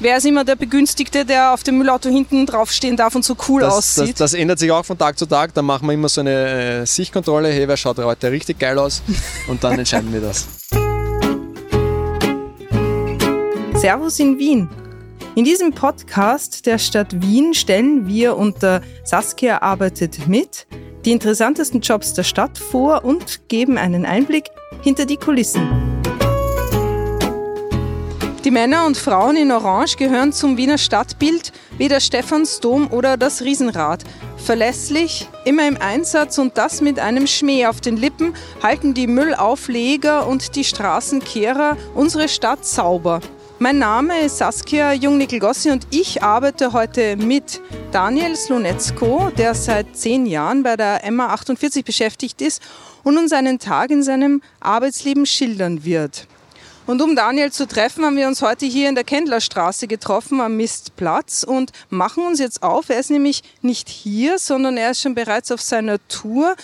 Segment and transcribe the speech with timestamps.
[0.00, 3.62] Wer ist immer der Begünstigte, der auf dem Müllauto hinten draufstehen darf und so cool
[3.62, 4.20] das, aussieht?
[4.20, 5.52] Das, das, ändert sich auch von Tag zu Tag.
[5.54, 7.48] Dann machen wir immer so eine äh, Sichtkontrolle.
[7.48, 9.02] Hey, wer schaut heute richtig geil aus?
[9.48, 10.46] Und dann entscheiden wir das.
[13.80, 14.68] Servus in Wien.
[15.34, 20.68] In diesem Podcast der Stadt Wien stellen wir unter Saskia arbeitet mit
[21.04, 24.44] die interessantesten Jobs der Stadt vor und geben einen Einblick
[24.82, 25.97] hinter die Kulissen.
[28.48, 33.42] Die Männer und Frauen in Orange gehören zum Wiener Stadtbild wie der Stephansdom oder das
[33.42, 34.04] Riesenrad.
[34.38, 40.26] Verlässlich, immer im Einsatz und das mit einem Schmäh auf den Lippen halten die Müllaufleger
[40.26, 43.20] und die Straßenkehrer unsere Stadt sauber.
[43.58, 47.60] Mein Name ist Saskia Jungnickel-Gossi und ich arbeite heute mit
[47.92, 52.62] Daniel Slonetsko, der seit zehn Jahren bei der MA 48 beschäftigt ist
[53.04, 56.26] und uns einen Tag in seinem Arbeitsleben schildern wird.
[56.88, 60.56] Und um Daniel zu treffen, haben wir uns heute hier in der Kendlerstraße getroffen am
[60.56, 62.88] Mistplatz und machen uns jetzt auf.
[62.88, 66.56] Er ist nämlich nicht hier, sondern er ist schon bereits auf seiner Tour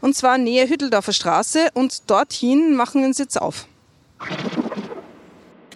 [0.00, 3.66] und zwar nähe Hütteldorfer Straße und dorthin machen wir uns jetzt auf.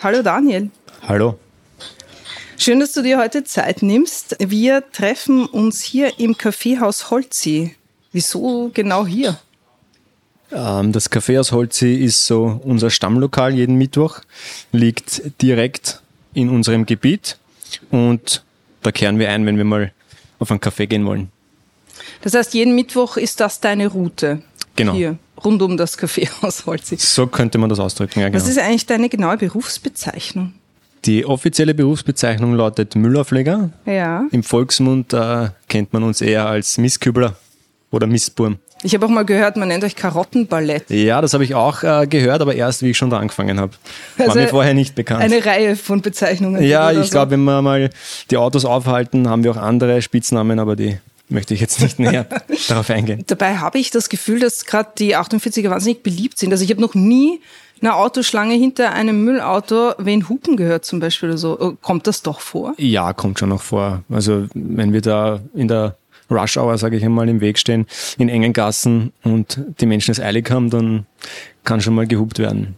[0.00, 0.70] Hallo Daniel.
[1.08, 1.36] Hallo.
[2.58, 4.36] Schön, dass du dir heute Zeit nimmst.
[4.38, 7.74] Wir treffen uns hier im Kaffeehaus Holzi.
[8.12, 9.40] Wieso genau hier?
[10.52, 14.20] Ähm, das Café aus Holzi ist so unser Stammlokal jeden Mittwoch,
[14.72, 16.00] liegt direkt
[16.34, 17.38] in unserem Gebiet
[17.90, 18.42] und
[18.82, 19.92] da kehren wir ein, wenn wir mal
[20.38, 21.30] auf einen Café gehen wollen.
[22.22, 24.42] Das heißt, jeden Mittwoch ist das deine Route?
[24.76, 24.94] Genau.
[24.94, 26.96] Hier, rund um das Café aus Holzi.
[26.96, 28.42] So könnte man das ausdrücken, ja genau.
[28.42, 30.54] Was ist eigentlich deine genaue Berufsbezeichnung?
[31.06, 33.70] Die offizielle Berufsbezeichnung lautet Müllaufleger.
[33.86, 34.26] Ja.
[34.32, 37.36] Im Volksmund äh, kennt man uns eher als Misskübler
[37.90, 38.58] oder Mistburm.
[38.82, 40.88] Ich habe auch mal gehört, man nennt euch Karottenballett.
[40.88, 43.72] Ja, das habe ich auch äh, gehört, aber erst, wie ich schon da angefangen habe.
[44.16, 45.22] War Also mir vorher nicht bekannt.
[45.22, 46.62] Eine Reihe von Bezeichnungen.
[46.62, 47.10] ja, ich so.
[47.10, 47.90] glaube, wenn wir mal
[48.30, 52.26] die Autos aufhalten, haben wir auch andere Spitznamen, aber die möchte ich jetzt nicht näher
[52.68, 53.22] darauf eingehen.
[53.26, 56.50] Dabei habe ich das Gefühl, dass gerade die 48er wahnsinnig beliebt sind.
[56.50, 57.40] Also ich habe noch nie
[57.82, 61.76] eine Autoschlange hinter einem Müllauto wen Hupen gehört zum Beispiel oder so.
[61.82, 62.74] Kommt das doch vor?
[62.78, 64.02] Ja, kommt schon noch vor.
[64.10, 65.96] Also wenn wir da in der
[66.30, 67.86] Rush Hour, sage ich einmal, im Weg stehen,
[68.18, 71.06] in engen Gassen und die Menschen es eilig haben, dann
[71.64, 72.76] kann schon mal gehupt werden.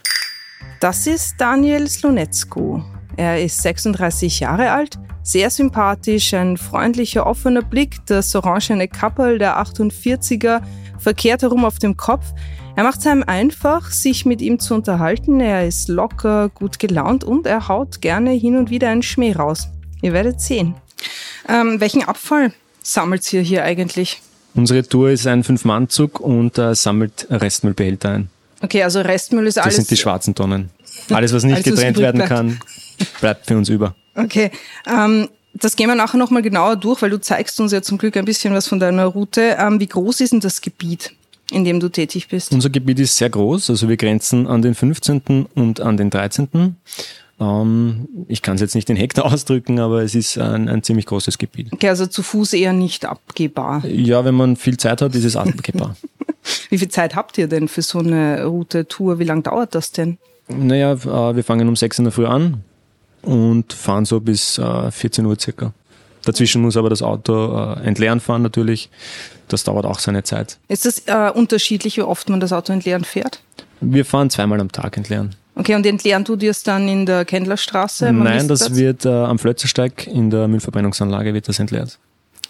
[0.81, 2.83] Das ist Daniel Slonetsko.
[3.17, 9.59] Er ist 36 Jahre alt, sehr sympathisch, ein freundlicher, offener Blick, das orangene Kappel der
[9.59, 10.63] 48er
[10.99, 12.25] verkehrt herum auf dem Kopf.
[12.75, 15.41] Er macht es einem einfach, sich mit ihm zu unterhalten.
[15.41, 19.69] Er ist locker, gut gelaunt und er haut gerne hin und wieder einen Schmäh raus.
[20.01, 20.75] Ihr werdet sehen.
[21.49, 24.21] Ähm, welchen Abfall sammelt ihr hier eigentlich?
[24.55, 28.31] Unsere Tour ist ein Fünf-Mann-Zug und äh, sammelt Restmüllbehälter ein.
[28.61, 29.77] Okay, also Restmüll ist Das alles.
[29.77, 30.71] sind die schwarzen Tonnen.
[31.11, 32.29] Alles, was nicht Alles, was getrennt übrig werden bleibt.
[32.29, 32.61] kann,
[33.21, 33.95] bleibt für uns über.
[34.15, 34.51] Okay,
[34.87, 38.17] ähm, das gehen wir nachher nochmal genauer durch, weil du zeigst uns ja zum Glück
[38.17, 39.57] ein bisschen was von deiner Route.
[39.59, 41.13] Ähm, wie groß ist denn das Gebiet,
[41.51, 42.53] in dem du tätig bist?
[42.53, 45.47] Unser Gebiet ist sehr groß, also wir grenzen an den 15.
[45.55, 46.77] und an den 13.
[47.41, 51.07] Ähm, ich kann es jetzt nicht in Hektar ausdrücken, aber es ist ein, ein ziemlich
[51.07, 51.73] großes Gebiet.
[51.73, 53.85] Okay, also zu Fuß eher nicht abgehbar.
[53.87, 55.97] Ja, wenn man viel Zeit hat, ist es abgehbar.
[56.71, 59.19] Wie viel Zeit habt ihr denn für so eine Route, Tour?
[59.19, 60.19] Wie lange dauert das denn?
[60.49, 62.63] naja, äh, wir fangen um 6 in der Früh an
[63.23, 65.73] und fahren so bis äh, 14 Uhr circa.
[66.25, 68.91] Dazwischen muss aber das Auto äh, entleeren fahren natürlich.
[69.49, 70.59] Das dauert auch seine Zeit.
[70.69, 73.43] Ist das äh, unterschiedlich, wie oft man das Auto entleeren fährt?
[73.81, 75.35] Wir fahren zweimal am Tag entleeren.
[75.55, 78.13] Okay, und entleeren tut ihr es dann in der Kendlerstraße?
[78.13, 81.99] Nein, das wird äh, am Flötzersteig in der Müllverbrennungsanlage wird das entleert.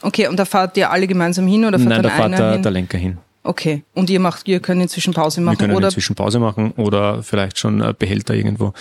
[0.03, 2.63] Okay, und da fahrt ihr alle gemeinsam hin oder fährt Nein, da einer der, hin?
[2.63, 3.19] der Lenker hin.
[3.45, 6.73] Okay, und ihr macht, ihr könnt inzwischen Pause machen Wir können oder inzwischen Pause machen
[6.77, 8.73] oder vielleicht schon äh, Behälter irgendwo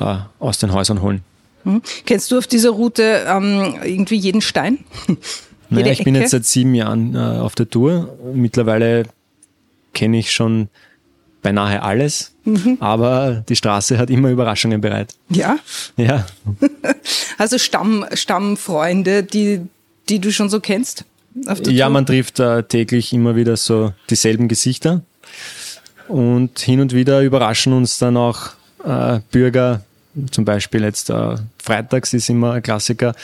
[0.00, 1.22] äh, aus den Häusern holen.
[1.64, 1.80] Hm?
[2.06, 4.78] Kennst du auf dieser Route ähm, irgendwie jeden Stein?
[5.72, 6.22] Naja, ich bin Ecke?
[6.22, 8.18] jetzt seit sieben Jahren äh, auf der Tour.
[8.34, 9.04] Mittlerweile
[9.94, 10.68] kenne ich schon
[11.42, 12.78] beinahe alles, Mhm.
[12.80, 15.14] aber die Straße hat immer Überraschungen bereit.
[15.28, 15.56] Ja.
[15.96, 16.26] Ja,
[17.38, 19.60] Also Stamm, Stammfreunde, die,
[20.08, 21.04] die du schon so kennst?
[21.46, 21.88] Ja Tour?
[21.90, 25.02] man trifft äh, täglich immer wieder so dieselben Gesichter
[26.08, 28.50] und hin und wieder überraschen uns dann auch
[28.84, 29.82] äh, Bürger,
[30.32, 33.14] zum Beispiel jetzt äh, freitags ist immer ein Klassiker,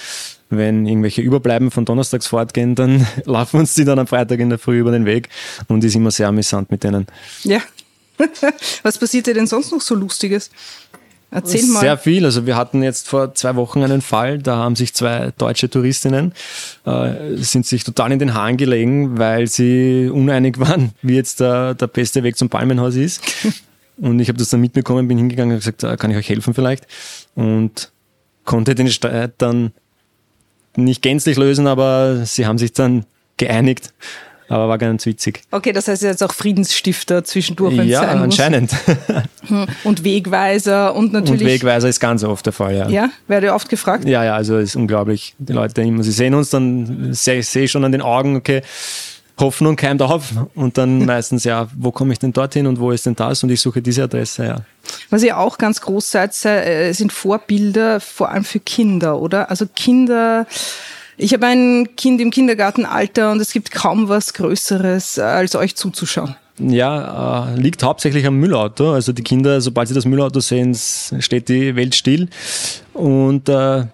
[0.50, 4.58] wenn irgendwelche Überbleiben von donnerstags fortgehen, dann laufen uns die dann am Freitag in der
[4.60, 5.28] Früh über den Weg
[5.66, 7.06] und ist immer sehr amüsant mit denen.
[7.42, 7.60] Ja.
[8.82, 10.50] Was passiert dir denn sonst noch so Lustiges?
[11.30, 11.80] Erzähl mal.
[11.80, 12.24] Sehr viel.
[12.24, 16.32] Also wir hatten jetzt vor zwei Wochen einen Fall, da haben sich zwei deutsche Touristinnen,
[16.84, 21.74] äh, sind sich total in den Haaren gelegen, weil sie uneinig waren, wie jetzt der,
[21.74, 23.20] der beste Weg zum Palmenhaus ist.
[23.98, 26.52] Und ich habe das dann mitbekommen, bin hingegangen und gesagt, äh, kann ich euch helfen
[26.52, 26.86] vielleicht?
[27.34, 27.90] Und
[28.44, 29.72] konnte den Streit dann
[30.76, 33.06] nicht gänzlich lösen, aber sie haben sich dann
[33.38, 33.94] geeinigt.
[34.48, 35.42] Aber war ganz witzig.
[35.50, 38.72] Okay, das heißt jetzt auch Friedensstifter zwischendurch, ja, sein anscheinend.
[39.46, 39.66] Hm.
[39.84, 41.42] Und Wegweiser und natürlich.
[41.42, 42.88] Und Wegweiser ist ganz oft der Fall, ja.
[42.88, 44.04] Ja, werde oft gefragt?
[44.04, 45.36] Ja, ja, also es ist unglaublich.
[45.38, 48.62] Die Leute immer, sie sehen uns, dann sehe ich schon an den Augen, okay,
[49.38, 53.06] Hoffnung keimt auf und dann meistens, ja, wo komme ich denn dorthin und wo ist
[53.06, 54.56] denn das und ich suche diese Adresse, ja.
[55.10, 59.50] Was ihr auch ganz groß seid, äh, sind Vorbilder, vor allem für Kinder, oder?
[59.50, 60.46] Also Kinder,
[61.16, 65.76] ich habe ein Kind im Kindergartenalter und es gibt kaum was Größeres, äh, als euch
[65.76, 66.36] zuzuschauen.
[66.58, 68.92] Ja, äh, liegt hauptsächlich am Müllauto.
[68.92, 72.28] Also die Kinder, sobald sie das Müllauto sehen, steht die Welt still
[72.94, 73.84] und äh,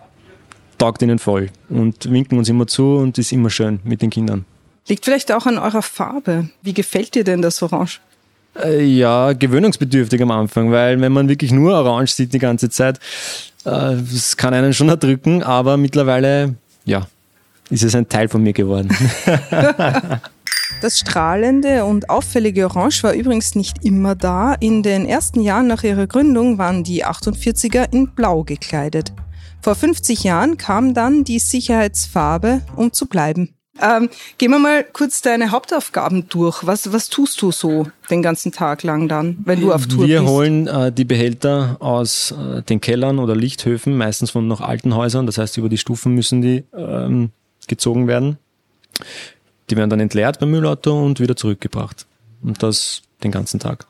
[0.78, 4.44] taugt ihnen voll und winken uns immer zu und ist immer schön mit den Kindern.
[4.88, 6.50] Liegt vielleicht auch an eurer Farbe.
[6.62, 8.00] Wie gefällt dir denn das Orange?
[8.60, 12.98] Äh, ja, gewöhnungsbedürftig am Anfang, weil wenn man wirklich nur Orange sieht die ganze Zeit,
[13.64, 16.54] äh, das kann einen schon erdrücken, aber mittlerweile,
[16.84, 17.06] ja,
[17.72, 18.88] ist es ein Teil von mir geworden.
[20.80, 24.54] Das strahlende und auffällige Orange war übrigens nicht immer da.
[24.54, 29.12] In den ersten Jahren nach ihrer Gründung waren die 48er in Blau gekleidet.
[29.60, 33.54] Vor 50 Jahren kam dann die Sicherheitsfarbe, um zu bleiben.
[33.80, 36.66] Ähm, gehen wir mal kurz deine Hauptaufgaben durch.
[36.66, 40.18] Was, was tust du so den ganzen Tag lang dann, wenn du auf Tour Wir
[40.18, 40.28] bist?
[40.28, 44.96] Wir holen äh, die Behälter aus äh, den Kellern oder Lichthöfen, meistens von noch alten
[44.96, 45.26] Häusern.
[45.26, 47.30] Das heißt, über die Stufen müssen die ähm,
[47.68, 48.38] gezogen werden.
[49.70, 52.06] Die werden dann entleert beim Müllauto und wieder zurückgebracht.
[52.42, 53.86] Und das den ganzen Tag.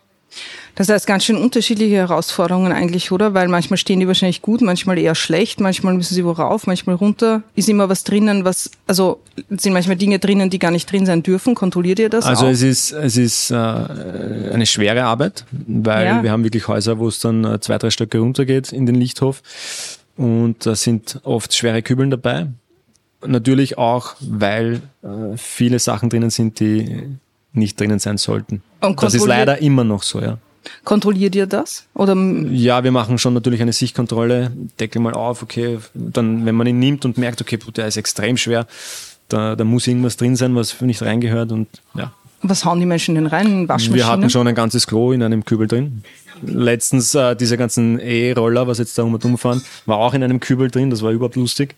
[0.74, 3.34] Das heißt, ganz schön unterschiedliche Herausforderungen eigentlich, oder?
[3.34, 6.96] Weil manchmal stehen die wahrscheinlich gut, manchmal eher schlecht, manchmal müssen sie wo rauf, manchmal
[6.96, 7.42] runter.
[7.54, 9.20] Ist immer was drinnen, was, also
[9.50, 11.54] sind manchmal Dinge drinnen, die gar nicht drin sein dürfen.
[11.54, 12.24] Kontrolliert ihr das?
[12.24, 12.50] Also auch?
[12.50, 16.22] es ist, es ist äh, eine schwere Arbeit, weil ja.
[16.22, 19.42] wir haben wirklich Häuser, wo es dann äh, zwei, drei Stöcke runtergeht in den Lichthof.
[20.16, 22.48] Und da sind oft schwere Kübeln dabei.
[23.26, 27.19] Natürlich auch, weil äh, viele Sachen drinnen sind, die
[27.52, 28.62] nicht drinnen sein sollten.
[28.80, 30.38] das ist leider immer noch so, ja.
[30.84, 31.86] Kontrolliert ihr das?
[31.94, 32.14] Oder?
[32.50, 36.78] Ja, wir machen schon natürlich eine Sichtkontrolle, Deckel mal auf, okay, dann, wenn man ihn
[36.78, 38.66] nimmt und merkt, okay, der ist extrem schwer,
[39.28, 42.12] da, da muss irgendwas drin sein, was nicht reingehört und ja.
[42.44, 43.69] Was hauen die Menschen denn rein?
[43.69, 43.96] Waschmaschine?
[43.96, 46.02] Wir hatten schon ein ganzes Klo in einem Kübel drin.
[46.44, 50.40] Letztens äh, diese ganzen E-Roller, was jetzt da um und umfahren, war auch in einem
[50.40, 51.76] Kübel drin, das war überhaupt lustig.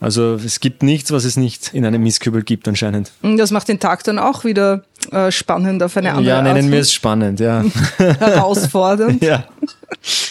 [0.00, 3.10] Also es gibt nichts, was es nicht in einem Mistkübel gibt anscheinend.
[3.22, 6.72] Das macht den Tag dann auch wieder äh, spannend auf eine andere Ja, nennen Art
[6.72, 7.64] wir es spannend, ja.
[7.96, 9.22] Herausfordernd.
[9.22, 9.44] ja.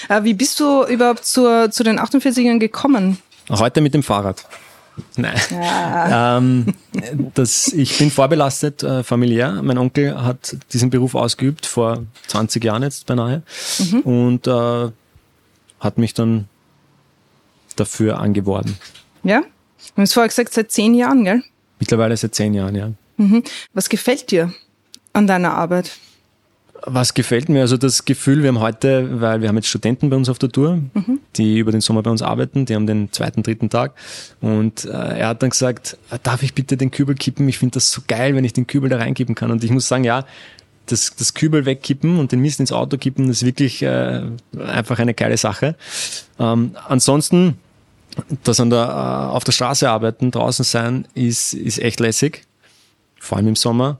[0.07, 3.17] Äh, wie bist du überhaupt zur, zu den 48ern gekommen?
[3.49, 4.45] Heute mit dem Fahrrad.
[5.15, 5.39] Nein.
[5.51, 6.37] Ja.
[6.37, 6.73] Ähm,
[7.33, 9.61] das, ich bin vorbelastet äh, familiär.
[9.61, 13.43] Mein Onkel hat diesen Beruf ausgeübt vor 20 Jahren jetzt beinahe
[13.79, 13.99] mhm.
[14.01, 14.91] und äh,
[15.79, 16.47] hat mich dann
[17.75, 18.77] dafür angeworben.
[19.23, 19.43] Ja?
[19.95, 21.43] Du hast vorher gesagt, seit zehn Jahren, gell?
[21.79, 22.91] Mittlerweile seit zehn Jahren, ja.
[23.17, 23.43] Mhm.
[23.73, 24.53] Was gefällt dir
[25.13, 25.91] an deiner Arbeit?
[26.85, 27.61] Was gefällt mir?
[27.61, 30.49] Also das Gefühl, wir haben heute, weil wir haben jetzt Studenten bei uns auf der
[30.49, 31.19] Tour, mhm.
[31.35, 33.93] die über den Sommer bei uns arbeiten, die haben den zweiten, dritten Tag.
[34.41, 37.49] Und äh, er hat dann gesagt, darf ich bitte den Kübel kippen?
[37.49, 39.51] Ich finde das so geil, wenn ich den Kübel da reinkippen kann.
[39.51, 40.25] Und ich muss sagen, ja,
[40.85, 44.21] das, das Kübel wegkippen und den Mist ins Auto kippen, das ist wirklich äh,
[44.57, 45.75] einfach eine geile Sache.
[46.39, 47.57] Ähm, ansonsten
[48.43, 52.43] das an der, äh, auf der Straße arbeiten, draußen sein, ist, ist echt lässig.
[53.19, 53.97] Vor allem im Sommer.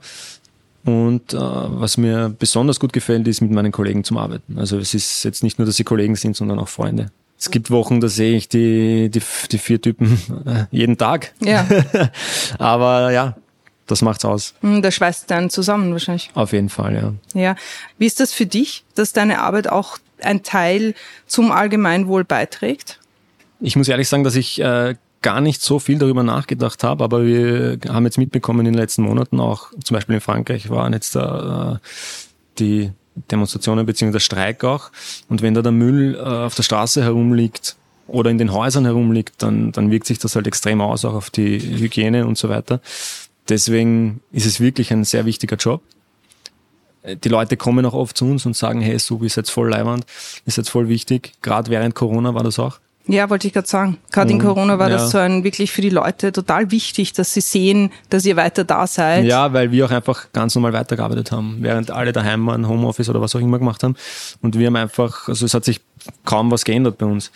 [0.84, 4.58] Und äh, was mir besonders gut gefällt, ist mit meinen Kollegen zum Arbeiten.
[4.58, 7.10] Also es ist jetzt nicht nur, dass sie Kollegen sind, sondern auch Freunde.
[7.38, 11.34] Es gibt Wochen, da sehe ich die, die, die vier Typen äh, jeden Tag.
[11.40, 11.66] Ja.
[12.58, 13.36] Aber ja,
[13.86, 14.54] das macht's aus.
[14.60, 16.30] Hm, da schweißt dann zusammen wahrscheinlich.
[16.34, 17.14] Auf jeden Fall, ja.
[17.40, 17.56] Ja.
[17.98, 20.94] Wie ist das für dich, dass deine Arbeit auch ein Teil
[21.26, 22.98] zum Allgemeinwohl beiträgt?
[23.60, 27.24] Ich muss ehrlich sagen, dass ich äh, gar nicht so viel darüber nachgedacht habe, aber
[27.24, 31.16] wir haben jetzt mitbekommen in den letzten Monaten auch, zum Beispiel in Frankreich waren jetzt
[31.16, 31.88] da äh,
[32.58, 32.92] die
[33.30, 34.12] Demonstrationen bzw.
[34.12, 34.90] der Streik auch.
[35.28, 39.42] Und wenn da der Müll äh, auf der Straße herumliegt oder in den Häusern herumliegt,
[39.42, 42.80] dann, dann wirkt sich das halt extrem aus, auch auf die Hygiene und so weiter.
[43.48, 45.82] Deswegen ist es wirklich ein sehr wichtiger Job.
[47.24, 50.04] Die Leute kommen auch oft zu uns und sagen, hey, so ist jetzt voll leibend,
[50.44, 51.32] ist jetzt voll wichtig.
[51.42, 52.78] Gerade während Corona war das auch.
[53.08, 53.96] Ja, wollte ich gerade sagen.
[54.12, 54.98] Gerade in Corona war ja.
[54.98, 58.64] das so ein wirklich für die Leute total wichtig, dass sie sehen, dass ihr weiter
[58.64, 59.24] da seid.
[59.24, 63.22] Ja, weil wir auch einfach ganz normal weitergearbeitet haben, während alle daheim waren, Homeoffice oder
[63.22, 63.96] was auch immer gemacht haben.
[64.42, 65.80] Und wir haben einfach, also es hat sich
[66.26, 67.32] kaum was geändert bei uns.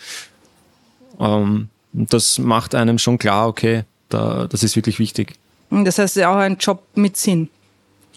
[1.19, 5.33] Ähm, das macht einem schon klar, okay, da, das ist wirklich wichtig.
[5.71, 7.49] Das heißt, ja auch ein Job mit Sinn.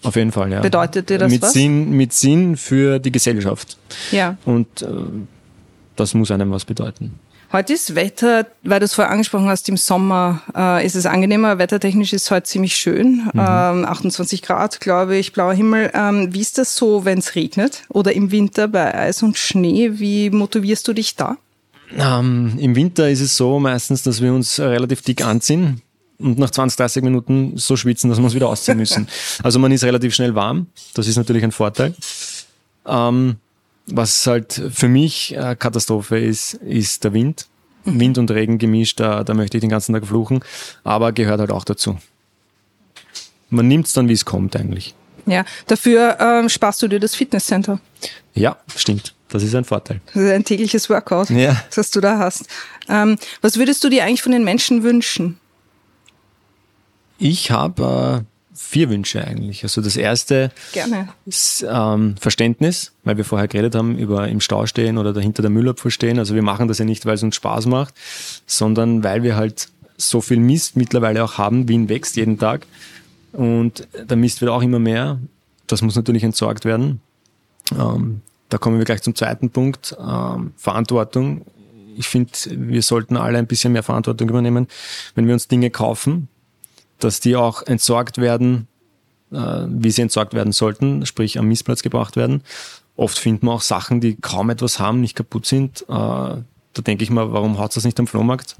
[0.03, 0.61] Auf jeden Fall, ja.
[0.61, 1.53] Bedeutet dir das mit was?
[1.53, 3.77] Sinn, mit Sinn für die Gesellschaft.
[4.11, 4.37] Ja.
[4.45, 4.87] Und äh,
[5.95, 7.19] das muss einem was bedeuten.
[7.53, 11.57] Heute ist Wetter, weil du es vorher angesprochen hast, im Sommer äh, ist es angenehmer.
[11.57, 13.29] Wettertechnisch ist es heute ziemlich schön.
[13.33, 13.39] Mhm.
[13.39, 15.89] Ähm, 28 Grad, glaube ich, blauer Himmel.
[15.93, 19.91] Ähm, wie ist das so, wenn es regnet oder im Winter bei Eis und Schnee?
[19.93, 21.37] Wie motivierst du dich da?
[21.97, 25.81] Ähm, Im Winter ist es so meistens, dass wir uns relativ dick anziehen
[26.19, 29.07] und nach 20, 30 Minuten so schwitzen, dass wir uns wieder ausziehen müssen.
[29.43, 30.67] also man ist relativ schnell warm.
[30.95, 31.93] Das ist natürlich ein Vorteil.
[32.85, 33.37] Ähm,
[33.87, 37.47] was halt für mich äh, Katastrophe ist, ist der Wind.
[37.85, 37.99] Mhm.
[37.99, 40.43] Wind und Regen gemischt, da, da möchte ich den ganzen Tag fluchen,
[40.83, 41.97] aber gehört halt auch dazu.
[43.49, 44.93] Man nimmt es dann, wie es kommt eigentlich.
[45.25, 47.79] Ja, dafür ähm, sparst du dir das Fitnesscenter.
[48.33, 49.13] Ja, stimmt.
[49.29, 49.99] Das ist ein Vorteil.
[50.13, 51.61] Das ist ein tägliches Workout, ja.
[51.75, 52.45] das du da hast.
[52.87, 55.37] Ähm, was würdest du dir eigentlich von den Menschen wünschen?
[57.17, 59.63] Ich habe äh, vier Wünsche eigentlich.
[59.63, 61.09] Also das erste Gerne.
[61.25, 65.51] ist ähm, Verständnis, weil wir vorher geredet haben über im Stau stehen oder dahinter der
[65.51, 66.17] Müllabfuhr stehen.
[66.17, 67.93] Also wir machen das ja nicht, weil es uns Spaß macht,
[68.47, 71.69] sondern weil wir halt so viel Mist mittlerweile auch haben.
[71.69, 72.65] Wien wächst jeden Tag
[73.31, 75.19] und der Mist wird auch immer mehr.
[75.67, 77.01] Das muss natürlich entsorgt werden.
[77.77, 79.95] Ähm, da kommen wir gleich zum zweiten Punkt.
[79.99, 81.45] Ähm, Verantwortung.
[81.95, 84.67] Ich finde, wir sollten alle ein bisschen mehr Verantwortung übernehmen,
[85.15, 86.27] wenn wir uns Dinge kaufen,
[86.99, 88.67] dass die auch entsorgt werden,
[89.31, 92.41] äh, wie sie entsorgt werden sollten, sprich am Missplatz gebracht werden.
[92.95, 95.83] Oft findet man auch Sachen, die kaum etwas haben, nicht kaputt sind.
[95.83, 96.43] Äh, da
[96.75, 98.55] denke ich mal, warum haut das nicht am Flohmarkt?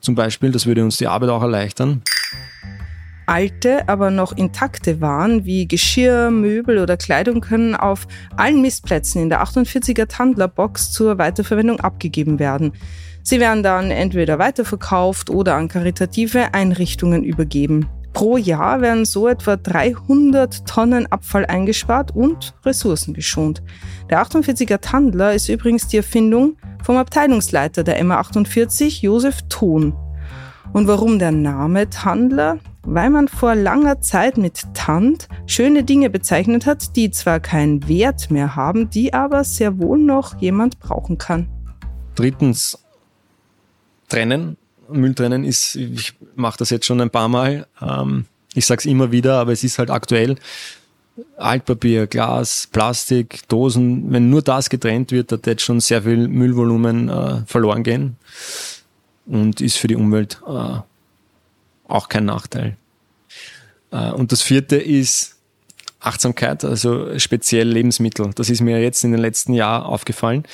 [0.00, 2.02] Zum Beispiel, das würde uns die Arbeit auch erleichtern.
[3.26, 9.30] Alte, aber noch intakte Waren wie Geschirr, Möbel oder Kleidung können auf allen Mistplätzen in
[9.30, 12.72] der 48er Tandler-Box zur Weiterverwendung abgegeben werden.
[13.28, 17.88] Sie werden dann entweder weiterverkauft oder an karitative Einrichtungen übergeben.
[18.12, 23.64] Pro Jahr werden so etwa 300 Tonnen Abfall eingespart und Ressourcen geschont.
[24.10, 29.92] Der 48er Tandler ist übrigens die Erfindung vom Abteilungsleiter der MA48, Josef Thon.
[30.72, 32.58] Und warum der Name Tandler?
[32.84, 38.30] Weil man vor langer Zeit mit Tand schöne Dinge bezeichnet hat, die zwar keinen Wert
[38.30, 41.48] mehr haben, die aber sehr wohl noch jemand brauchen kann.
[42.14, 42.85] Drittens,
[44.08, 44.56] trennen.
[44.88, 47.66] Müll trennen ist, ich mache das jetzt schon ein paar Mal.
[47.80, 50.36] Ähm, ich sage es immer wieder, aber es ist halt aktuell.
[51.36, 57.08] Altpapier, Glas, Plastik, Dosen, wenn nur das getrennt wird, da wird schon sehr viel Müllvolumen
[57.08, 58.16] äh, verloren gehen
[59.24, 60.78] und ist für die Umwelt äh,
[61.88, 62.76] auch kein Nachteil.
[63.92, 65.36] Äh, und das vierte ist
[66.00, 68.30] Achtsamkeit, also speziell Lebensmittel.
[68.34, 70.44] Das ist mir jetzt in den letzten Jahren aufgefallen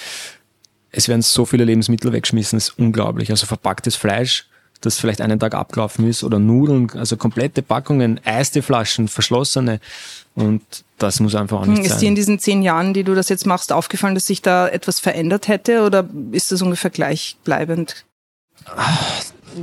[0.93, 3.31] es werden so viele Lebensmittel weggeschmissen, das ist unglaublich.
[3.31, 4.47] Also verpacktes Fleisch,
[4.83, 9.81] das vielleicht einen Tag abgelaufen ist, oder Nudeln, also komplette Packungen, eiste Flaschen, verschlossene.
[10.35, 10.63] Und
[10.99, 11.95] das muss einfach auch nicht ist sein.
[11.97, 14.69] Ist dir in diesen zehn Jahren, die du das jetzt machst, aufgefallen, dass sich da
[14.69, 18.05] etwas verändert hätte oder ist das ungefähr gleichbleibend?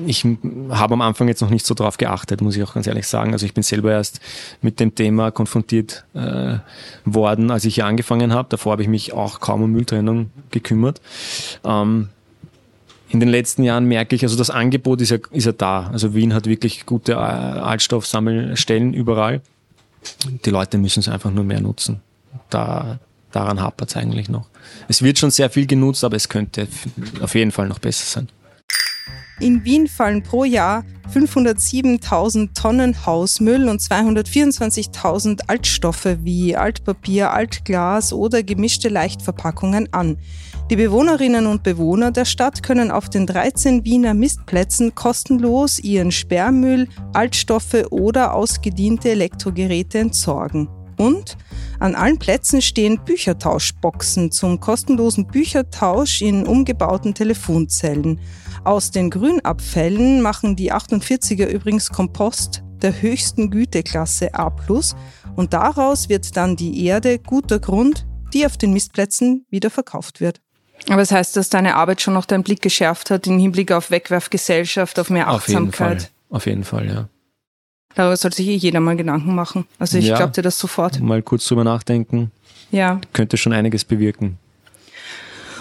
[0.05, 0.25] Ich
[0.69, 3.33] habe am Anfang jetzt noch nicht so drauf geachtet, muss ich auch ganz ehrlich sagen.
[3.33, 4.19] Also ich bin selber erst
[4.61, 6.57] mit dem Thema konfrontiert äh,
[7.05, 8.49] worden, als ich hier angefangen habe.
[8.49, 11.01] Davor habe ich mich auch kaum um Mülltrennung gekümmert.
[11.63, 12.09] Ähm,
[13.09, 15.89] in den letzten Jahren merke ich, also das Angebot ist ja, ist ja da.
[15.91, 19.41] Also Wien hat wirklich gute äh, Altstoffsammelstellen überall.
[20.45, 22.01] Die Leute müssen es einfach nur mehr nutzen.
[22.49, 22.99] Da,
[23.31, 24.45] daran hapert es eigentlich noch.
[24.87, 26.67] Es wird schon sehr viel genutzt, aber es könnte
[27.21, 28.29] auf jeden Fall noch besser sein.
[29.39, 38.43] In Wien fallen pro Jahr 507.000 Tonnen Hausmüll und 224.000 Altstoffe wie Altpapier, Altglas oder
[38.43, 40.17] gemischte Leichtverpackungen an.
[40.69, 46.87] Die Bewohnerinnen und Bewohner der Stadt können auf den 13 Wiener Mistplätzen kostenlos ihren Sperrmüll,
[47.13, 50.67] Altstoffe oder ausgediente Elektrogeräte entsorgen.
[50.99, 51.37] Und
[51.79, 58.19] an allen Plätzen stehen Büchertauschboxen zum kostenlosen Büchertausch in umgebauten Telefonzellen.
[58.65, 64.51] Aus den Grünabfällen machen die 48er übrigens Kompost der höchsten Güteklasse A+,
[65.37, 70.41] und daraus wird dann die Erde guter Grund, die auf den Mistplätzen wieder verkauft wird.
[70.87, 73.89] Aber das heißt, dass deine Arbeit schon noch deinen Blick geschärft hat im Hinblick auf
[73.89, 76.11] Wegwerfgesellschaft, auf mehr Achtsamkeit.
[76.29, 77.09] Auf jeden Fall, auf jeden Fall ja.
[77.99, 79.65] Darüber sollte sich eh jeder mal Gedanken machen.
[79.77, 81.01] Also ich ja, glaube dir das sofort.
[81.01, 82.31] Mal kurz drüber nachdenken.
[82.71, 83.01] Ja.
[83.11, 84.37] Könnte schon einiges bewirken.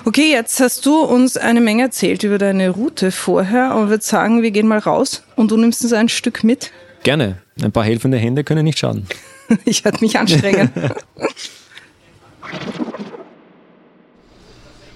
[0.04, 4.42] Okay, jetzt hast du uns eine Menge erzählt über deine Route vorher und würde sagen,
[4.42, 6.70] wir gehen mal raus und du nimmst uns ein Stück mit.
[7.02, 7.38] Gerne.
[7.60, 9.08] Ein paar helfende Hände können nicht schaden.
[9.64, 10.70] ich werde mich anstrengen.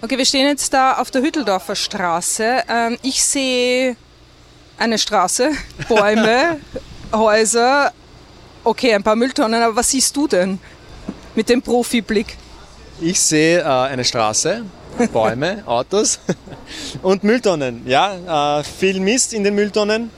[0.00, 2.62] okay, wir stehen jetzt da auf der Hütteldorfer Straße.
[2.68, 3.96] Ähm, ich sehe
[4.78, 5.50] eine Straße,
[5.88, 6.60] Bäume,
[7.12, 7.92] Häuser,
[8.64, 10.58] okay, ein paar Mülltonnen, aber was siehst du denn
[11.34, 12.36] mit dem Profiblick?
[13.00, 14.64] Ich sehe äh, eine Straße,
[15.12, 16.20] Bäume, Autos
[17.02, 17.86] und Mülltonnen.
[17.86, 20.10] Ja, äh, viel Mist in den Mülltonnen.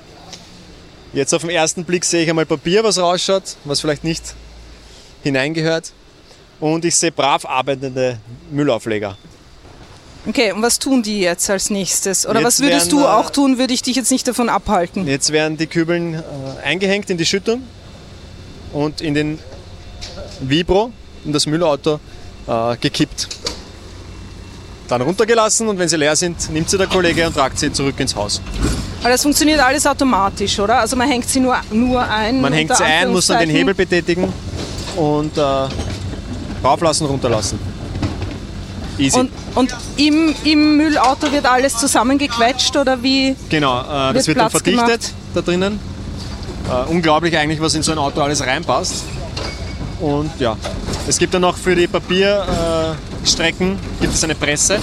[1.12, 4.34] Jetzt auf den ersten Blick sehe ich einmal Papier, was rausschaut, was vielleicht nicht
[5.22, 5.92] hineingehört.
[6.60, 8.18] Und ich sehe brav arbeitende
[8.50, 9.16] Müllaufleger.
[10.26, 12.26] Okay, und was tun die jetzt als nächstes?
[12.26, 15.06] Oder Jetzt was würdest werden, du auch tun, würde ich dich jetzt nicht davon abhalten?
[15.06, 16.20] Jetzt werden die Kübeln äh,
[16.64, 17.62] eingehängt in die Schüttung
[18.72, 19.38] und in den
[20.40, 20.92] Vibro,
[21.24, 22.00] in das Müllauto,
[22.46, 23.28] äh, gekippt.
[24.88, 27.98] Dann runtergelassen und wenn sie leer sind, nimmt sie der Kollege und tragt sie zurück
[27.98, 28.40] ins Haus.
[29.00, 30.78] Aber das funktioniert alles automatisch, oder?
[30.78, 32.40] Also man hängt sie nur, nur ein.
[32.40, 33.50] Man hängt sie ein, muss dann den.
[33.50, 34.32] Hebel betätigen
[34.96, 35.42] und äh,
[36.62, 37.73] rauflassen, runterlassen.
[38.98, 39.18] Easy.
[39.18, 43.34] Und, und im, im Müllauto wird alles zusammengequetscht oder wie?
[43.48, 45.14] genau, äh, das wird wird dann Platz verdichtet gemacht.
[45.34, 45.80] da drinnen.
[46.68, 49.04] Äh, unglaublich eigentlich, was in so ein Auto alles reinpasst.
[50.00, 50.56] Und ja,
[51.08, 54.78] es gibt dann noch für die Papierstrecken äh, gibt es eine Presse.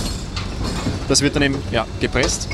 [1.08, 2.48] Das wird dann eben ja, gepresst.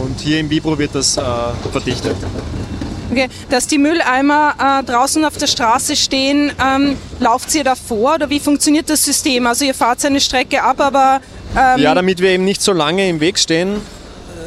[0.00, 1.22] Und hier im Vibro wird das äh,
[1.70, 2.16] verdichtet.
[3.16, 8.28] Okay, dass die Mülleimer äh, draußen auf der Straße stehen, ähm, lauft ihr davor oder
[8.28, 9.46] wie funktioniert das System?
[9.46, 11.22] Also ihr fahrt eine Strecke ab, aber
[11.56, 13.76] ähm, Ja, damit wir eben nicht so lange im Weg stehen,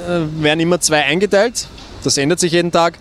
[0.07, 1.65] äh, werden immer zwei eingeteilt.
[2.03, 2.99] Das ändert sich jeden Tag,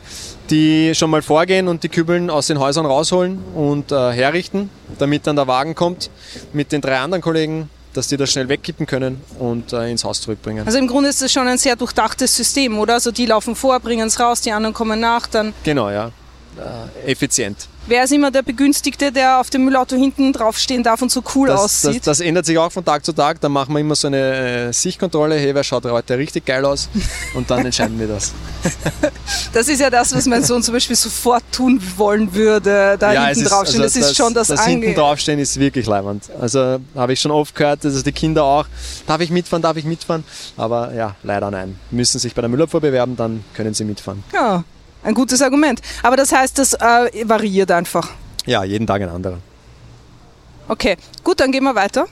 [0.49, 5.27] die schon mal vorgehen und die Kübeln aus den Häusern rausholen und äh, herrichten, damit
[5.27, 6.09] dann der Wagen kommt
[6.55, 10.21] mit den drei anderen Kollegen, dass die das schnell wegkippen können und äh, ins Haus
[10.21, 10.67] zurückbringen.
[10.67, 12.95] also im Grunde ist das schon ein sehr durchdachtes System, oder?
[12.95, 16.11] Also die laufen vor, bringen es raus, die anderen kommen nach, dann Genau, ja.
[16.59, 17.69] Äh, effizient.
[17.87, 21.49] wer ist immer der Begünstigte, der auf dem Müllauto hinten draufstehen darf und so cool
[21.49, 22.07] Das, das, aussieht.
[22.07, 23.41] das ändert sich auch von Tag zu Tag.
[23.41, 25.37] Da machen wir immer so eine äh, Sichtkontrolle.
[25.37, 26.89] Hey, wer schaut heute richtig geil aus?
[27.35, 28.33] Und dann entscheiden wir das.
[29.53, 33.27] Das ist ja das, was mein Sohn zum Beispiel sofort tun wollen würde, da Ja,
[33.27, 33.83] hinten ist- draufstehen.
[33.83, 36.25] also das ist schon das, Das Ange hinten draufstehen ist wirklich leibend.
[36.39, 38.67] Also habe ich schon oft gehört, also die Kinder auch,
[39.07, 40.25] darf ich mitfahren, darf ich mitfahren?
[40.57, 41.79] Aber ja, leider nein.
[41.91, 44.23] Müssen sich bei der Müllabfuhr bewerben, dann können sie mitfahren.
[44.35, 44.65] Ja,
[45.03, 45.81] ein gutes Argument.
[46.03, 48.11] Aber das heißt, das äh, variiert einfach.
[48.47, 49.39] Ja, jeden Tag ein anderer.
[50.69, 52.07] Okay, gut, dann gehen wir weiter.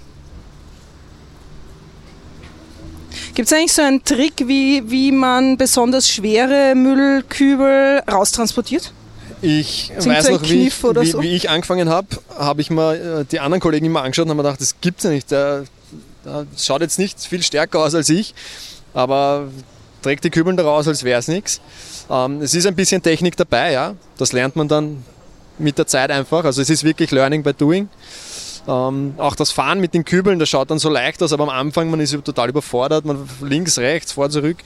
[3.34, 8.92] Gibt es eigentlich so einen Trick, wie, wie man besonders schwere Müllkübel raustransportiert?
[9.42, 11.22] Ich Sind weiß so noch, wie ich, wie, so?
[11.22, 14.38] wie ich angefangen habe, habe ich mir äh, die anderen Kollegen immer angeschaut und habe
[14.42, 15.30] mir gedacht, das gibt's ja nicht.
[15.30, 15.64] Der,
[16.24, 18.34] der schaut jetzt nicht viel stärker aus als ich,
[18.94, 19.48] aber
[20.06, 21.60] trägt die Kübeln daraus, als wäre es nichts.
[22.08, 23.96] Ähm, es ist ein bisschen Technik dabei, ja.
[24.18, 25.04] Das lernt man dann
[25.58, 26.44] mit der Zeit einfach.
[26.44, 27.88] Also es ist wirklich Learning by Doing.
[28.68, 31.50] Ähm, auch das Fahren mit den Kübeln, das schaut dann so leicht aus, aber am
[31.50, 34.58] Anfang man ist total überfordert, man links, rechts, vor, zurück.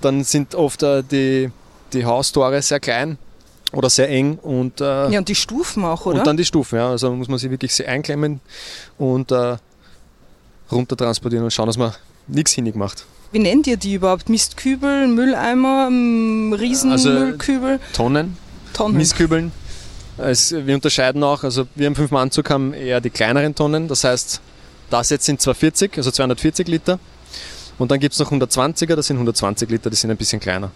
[0.00, 1.50] Dann sind oft äh, die,
[1.92, 3.18] die Haustore sehr klein
[3.72, 6.20] oder sehr eng und, äh, Ja, und die Stufen auch, oder?
[6.20, 6.76] und dann die Stufen.
[6.78, 6.88] Ja.
[6.88, 8.40] Also muss man sie wirklich sehr einklemmen
[8.96, 9.56] und äh,
[10.72, 11.92] runter transportieren und schauen, dass man
[12.28, 13.04] nichts hinig macht.
[13.32, 14.28] Wie nennt ihr die überhaupt?
[14.28, 18.36] Mistkübel, Mülleimer, m, Riesenmüllkübel, Tonnen,
[18.72, 18.96] Tonnen?
[18.96, 19.52] Mistkübeln.
[20.18, 24.40] Es, wir unterscheiden auch, also wir im Fünf-Mann-Zug haben eher die kleineren Tonnen, das heißt,
[24.88, 26.98] das jetzt sind 240, also 240 Liter.
[27.78, 30.70] Und dann gibt es noch 120er, das sind 120 Liter, die sind ein bisschen kleiner.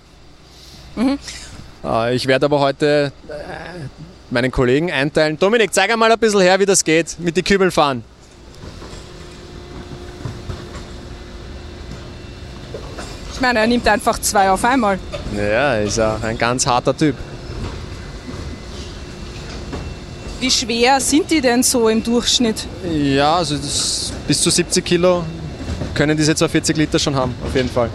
[1.84, 3.32] Äh, ich werde aber heute äh,
[4.30, 5.38] meinen Kollegen einteilen.
[5.38, 8.04] Dominik, zeig einmal ein bisschen her, wie das geht, mit den Kübeln fahren.
[13.40, 14.98] Ich meine, er nimmt einfach zwei auf einmal.
[15.35, 17.16] Ja, ist ein ganz harter Typ.
[20.40, 22.66] Wie schwer sind die denn so im Durchschnitt?
[22.92, 23.57] Ja, also
[24.29, 25.24] bis zu 70 Kilo
[25.94, 27.88] können diese 240 Liter schon haben, auf jeden Fall.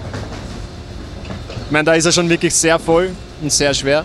[1.67, 4.03] Ich meine, da ist er schon wirklich sehr voll und sehr schwer.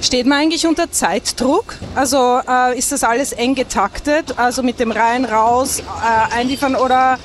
[0.00, 1.76] Steht man eigentlich unter Zeitdruck?
[1.94, 4.38] Also äh, ist das alles eng getaktet?
[4.38, 7.18] Also mit dem rein, raus, äh, einliefern oder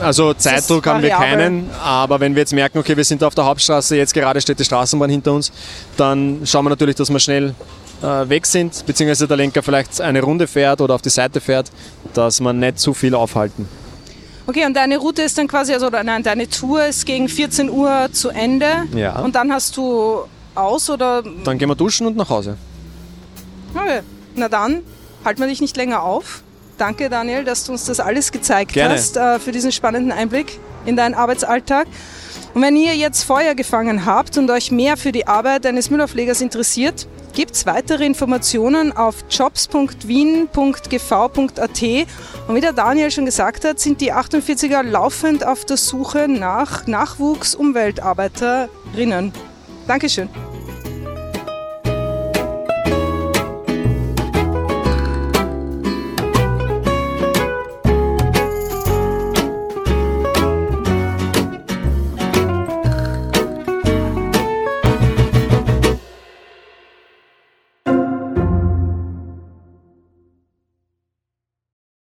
[0.00, 3.44] Also Zeitdruck haben wir keinen, aber wenn wir jetzt merken, okay, wir sind auf der
[3.44, 5.52] Hauptstraße, jetzt gerade steht die Straßenbahn hinter uns,
[5.96, 7.54] dann schauen wir natürlich, dass wir schnell
[8.02, 11.70] äh, weg sind, beziehungsweise der Lenker vielleicht eine Runde fährt oder auf die Seite fährt,
[12.12, 13.68] dass wir nicht zu viel aufhalten.
[14.46, 18.08] Okay, und deine Route ist dann quasi, also nein, deine Tour ist gegen 14 Uhr
[18.12, 18.66] zu Ende.
[18.94, 19.20] Ja.
[19.20, 21.22] Und dann hast du aus oder.
[21.44, 22.58] Dann gehen wir duschen und nach Hause.
[23.74, 24.00] Okay.
[24.34, 24.82] Na dann,
[25.24, 26.43] halten wir dich nicht länger auf.
[26.78, 28.94] Danke, Daniel, dass du uns das alles gezeigt Gerne.
[28.94, 31.86] hast, äh, für diesen spannenden Einblick in deinen Arbeitsalltag.
[32.54, 36.40] Und wenn ihr jetzt Feuer gefangen habt und euch mehr für die Arbeit eines Müllauflegers
[36.40, 41.82] interessiert, gibt's weitere Informationen auf jobs.wien.gv.at.
[42.46, 46.86] Und wie der Daniel schon gesagt hat, sind die 48er laufend auf der Suche nach
[46.86, 49.32] Nachwuchs-Umweltarbeiterinnen.
[49.88, 50.28] Dankeschön.